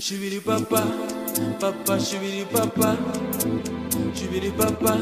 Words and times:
Shibidi 0.00 0.40
papa, 0.44 0.82
papa 1.60 1.98
shibidi 2.00 2.44
papa, 2.50 2.96
shibidi 4.14 4.50
papa, 4.56 4.94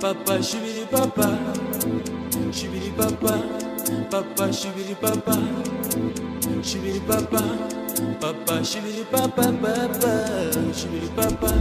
papa 0.00 0.42
shibidi 0.42 0.84
papa, 0.90 1.28
shibidi 2.52 2.90
papa, 2.96 3.34
papa 4.10 4.52
shibidi 4.52 4.94
papa, 5.00 5.36
shibidi 6.62 7.00
papa, 7.06 7.42
papa 8.20 8.64
shibidi 8.64 9.04
papa, 9.10 9.44
papa. 9.62 10.12
Shibidi 10.72 11.08
papa, 11.16 11.52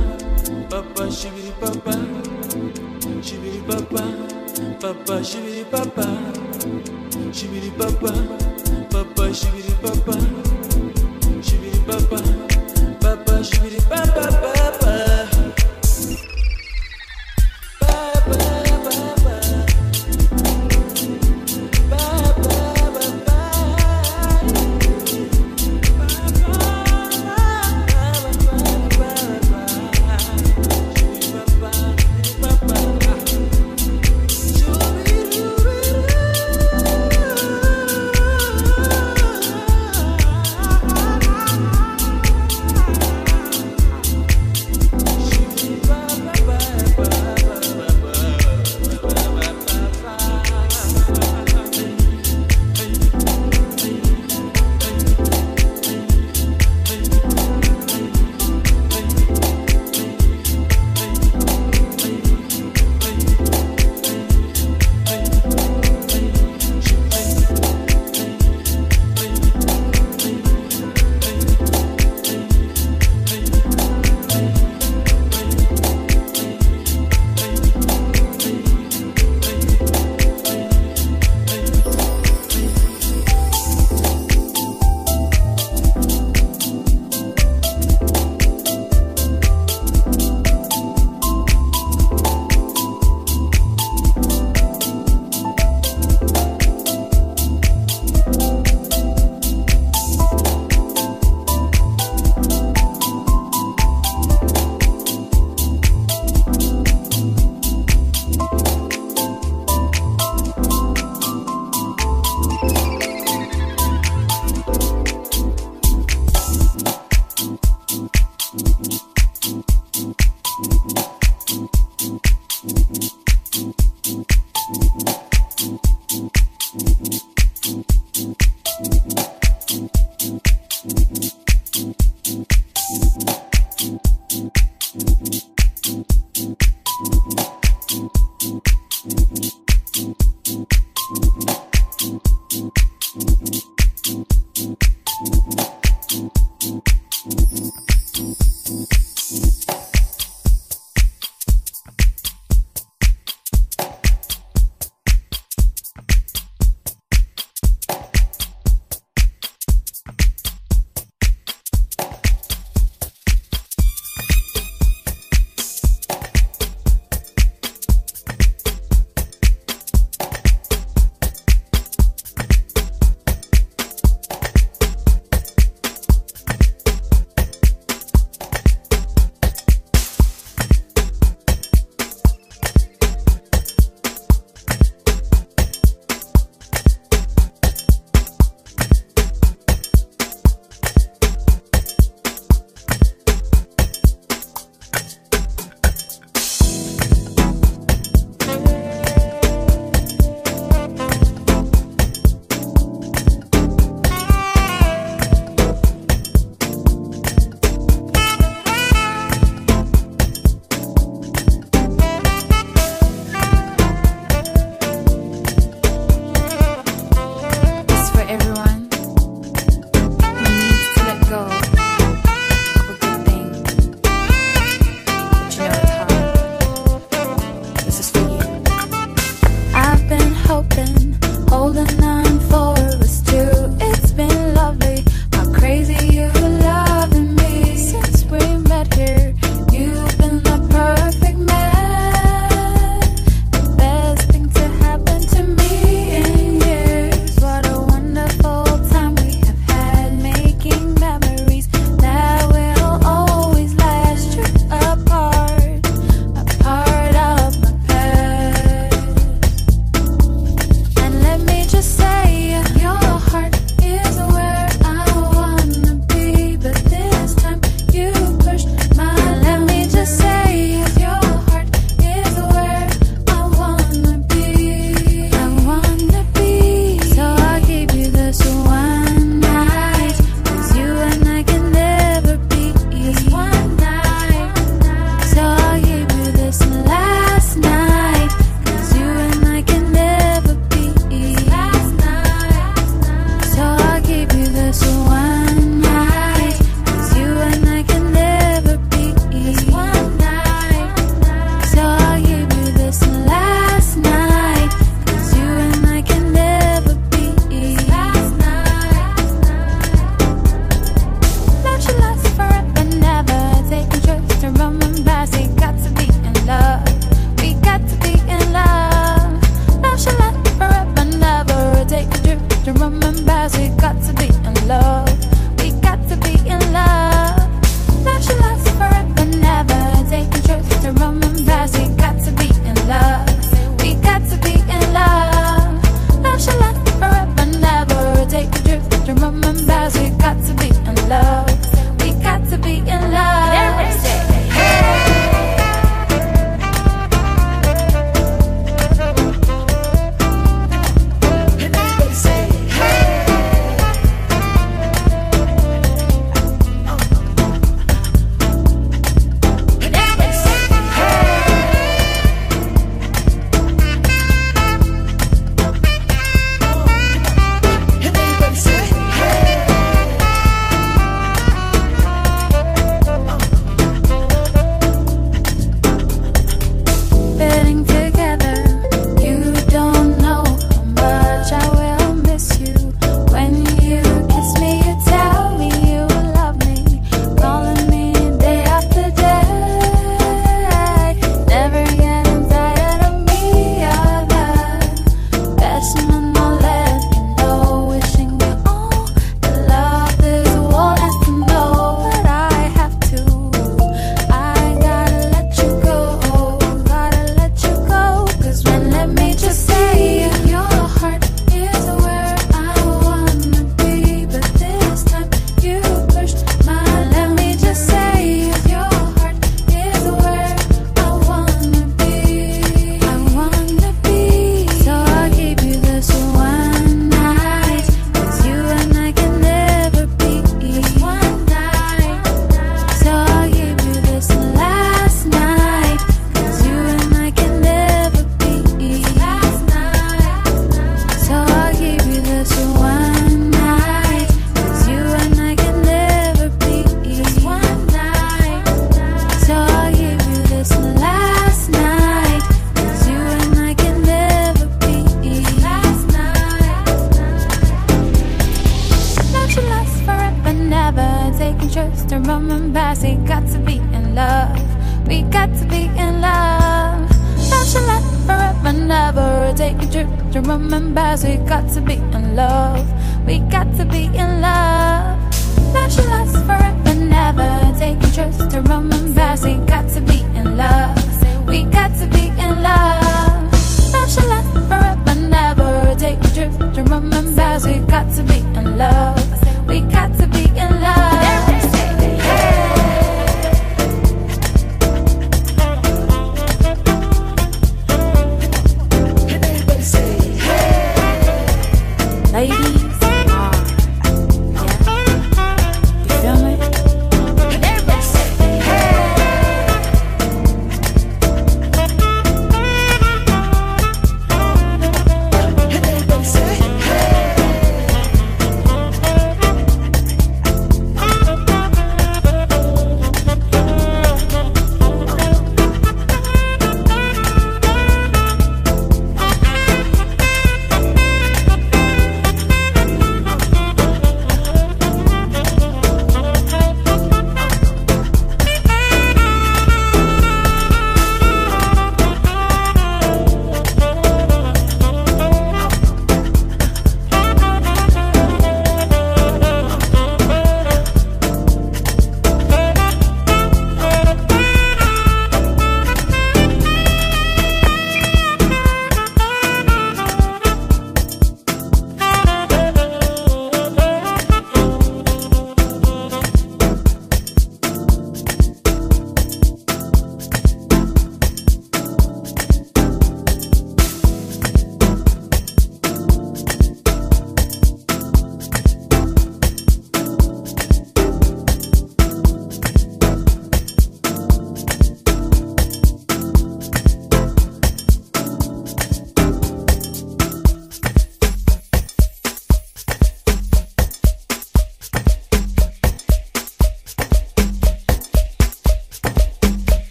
papa 0.69 1.03
shibidi 1.11 1.51
papa, 1.59 1.95
shibidi 3.21 3.59
papa, 3.67 4.03
papa 4.79 5.23
shibidi 5.23 5.63
papa, 5.71 6.07
shibidi 7.33 7.71
papa, 7.77 8.13
shibidi 9.33 9.71
papa. 9.81 10.13
Shibidi 11.41 11.79
papa, 11.87 12.19
papa, 13.01 13.43
shibidi 13.43 13.81
papa, 13.89 14.23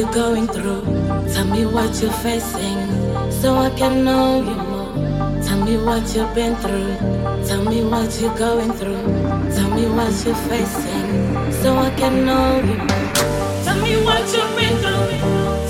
you're 0.00 0.12
going 0.12 0.46
through. 0.46 0.80
Tell 1.34 1.44
me 1.44 1.66
what 1.66 2.00
you're 2.00 2.18
facing. 2.24 2.78
So 3.30 3.54
I 3.56 3.68
can 3.76 4.02
know 4.02 4.38
you 4.48 4.56
more. 4.72 5.42
Tell 5.42 5.62
me 5.62 5.76
what 5.76 6.04
you've 6.14 6.34
been 6.34 6.56
through. 6.56 6.96
Tell 7.46 7.62
me 7.64 7.84
what 7.84 8.08
you're 8.18 8.38
going 8.38 8.72
through. 8.72 9.02
Tell 9.54 9.70
me 9.76 9.84
what 9.96 10.14
you're 10.24 10.42
facing. 10.48 11.08
So 11.60 11.76
I 11.76 11.90
can 12.00 12.24
know 12.24 12.60
you 12.68 12.76
more. 12.88 13.10
Tell 13.64 13.78
me 13.84 13.92
what 14.06 14.24
you've 14.32 14.56
been 14.56 14.74
through. 14.82 15.08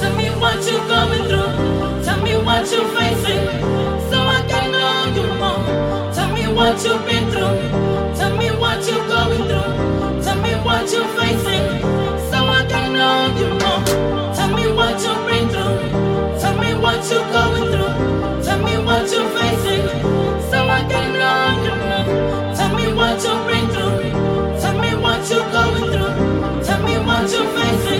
Tell 0.01 0.15
me 0.15 0.29
what 0.43 0.59
you're 0.69 0.87
going 0.87 1.25
through. 1.31 2.05
Tell 2.05 2.23
me 2.23 2.35
what 2.47 2.71
you're 2.71 2.91
facing. 2.99 3.45
So 4.11 4.17
I 4.37 4.45
can 4.49 4.71
know 4.71 4.99
you 5.17 5.27
more. 5.43 6.13
Tell 6.15 6.31
me 6.33 6.45
what 6.55 6.77
you've 6.85 7.05
been 7.05 7.29
through. 7.33 7.90
Tell 27.31 27.45
me 27.45 28.00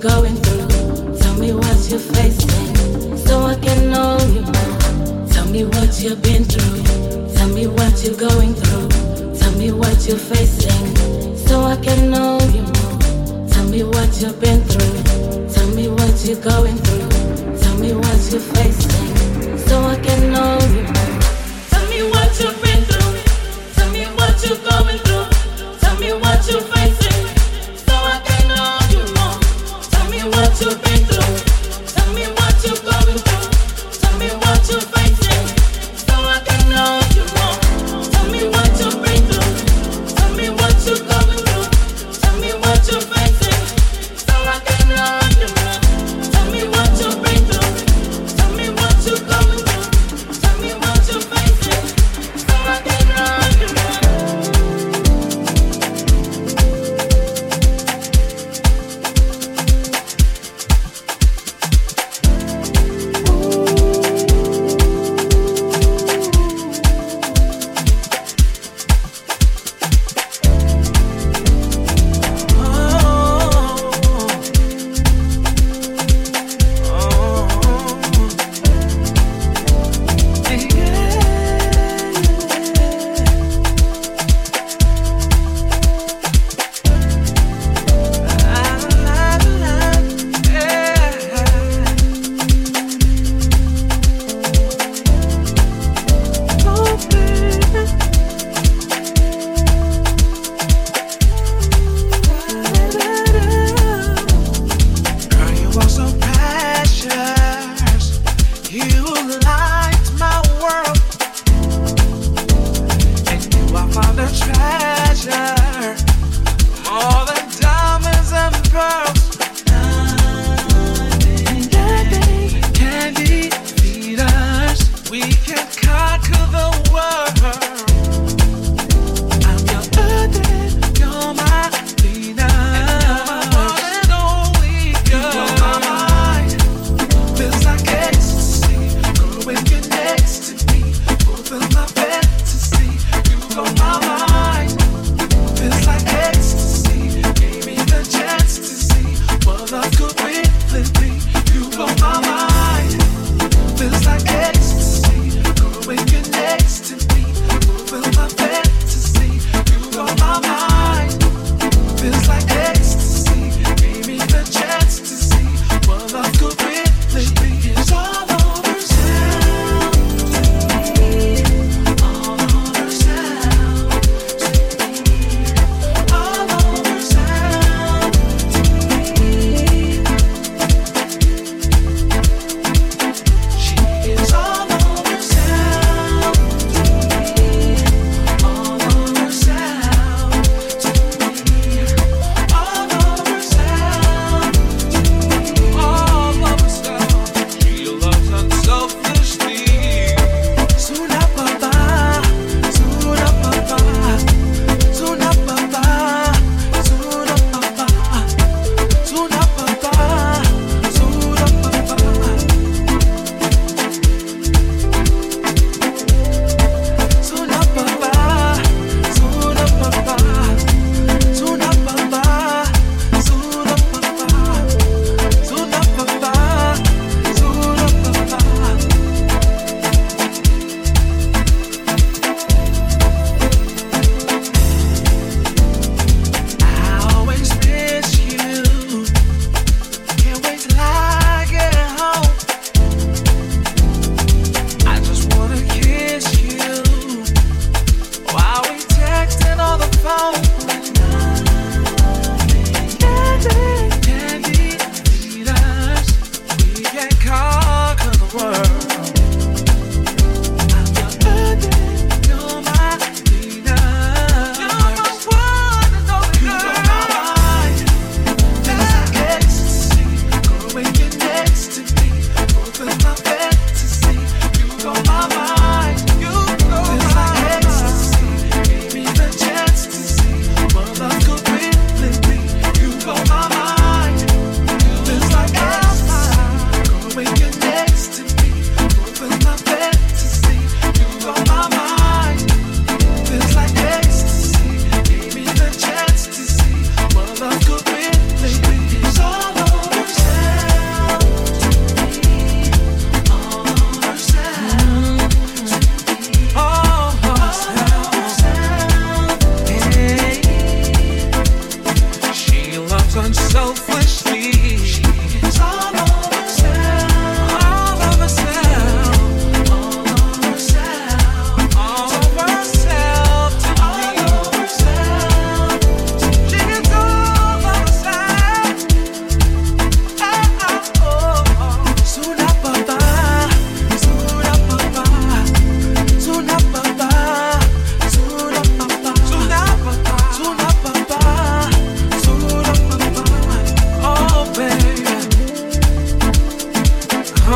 you're 0.00 0.10
going 0.10 0.36
through. 0.36 1.18
Tell 1.18 1.34
me 1.38 1.52
what 1.52 1.90
you're 1.90 1.98
facing, 1.98 3.16
so 3.16 3.40
I 3.42 3.54
can 3.56 3.90
know 3.90 4.18
you. 4.34 4.44
Tell 5.32 5.46
me 5.46 5.64
what 5.64 6.00
you've 6.00 6.22
been 6.22 6.44
through. 6.44 7.34
Tell 7.34 7.48
me 7.48 7.66
what 7.66 8.04
you're 8.04 8.16
going 8.16 8.54
through. 8.54 8.88
Tell 9.34 9.52
me 9.58 9.72
what 9.72 10.06
you're 10.06 10.18
facing, 10.18 11.36
so 11.36 11.62
I 11.62 11.76
can 11.76 12.10
know 12.10 12.38
you 12.54 12.62
more. 12.62 13.48
Tell 13.48 13.64
me 13.68 13.82
what 13.82 14.20
you've 14.20 14.40
been 14.40 14.62
through. 14.64 15.48
Tell 15.52 15.68
me 15.74 15.88
what 15.88 16.24
you're 16.24 16.42
going 16.42 16.76
through. 16.76 17.58
Tell 17.58 17.78
me 17.78 17.92
what 17.94 18.20
you're 18.30 18.40
facing, 18.54 18.77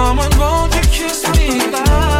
Someone 0.02 0.36
won't 0.36 0.74
you 0.74 0.82
kiss 0.90 1.22
me 1.38 1.58
now? 1.70 2.11